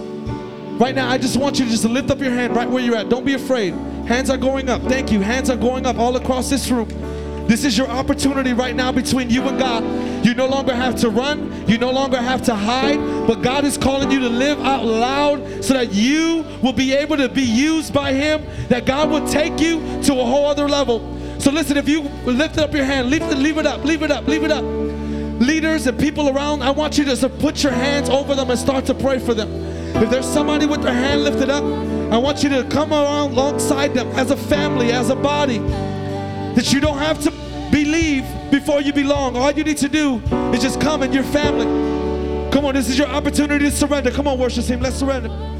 [0.78, 2.96] Right now, I just want you to just lift up your hand right where you're
[2.96, 3.08] at.
[3.08, 3.72] Don't be afraid.
[4.06, 4.82] Hands are going up.
[4.82, 5.20] Thank you.
[5.20, 6.88] Hands are going up all across this room.
[7.48, 9.84] This is your opportunity right now between you and God.
[10.24, 12.98] You no longer have to run, you no longer have to hide,
[13.28, 17.16] but God is calling you to live out loud so that you will be able
[17.16, 21.00] to be used by Him, that God will take you to a whole other level.
[21.38, 24.10] So listen, if you lift up your hand, leave it, leave it up, leave it
[24.10, 24.64] up, leave it up.
[25.40, 28.86] Leaders and people around, I want you to put your hands over them and start
[28.86, 29.48] to pray for them.
[29.94, 31.62] If there's somebody with their hand lifted up,
[32.10, 35.58] I want you to come around alongside them as a family, as a body.
[35.58, 37.30] That you don't have to
[37.70, 39.36] believe before you belong.
[39.36, 41.66] All you need to do is just come and your family.
[42.52, 44.10] Come on, this is your opportunity to surrender.
[44.10, 44.80] Come on, worship Him.
[44.80, 45.55] Let's surrender.